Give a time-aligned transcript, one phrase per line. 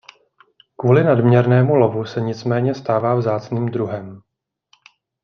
[0.75, 4.21] Kvůli nadměrnému lovu se nicméně stává vzácným druhem.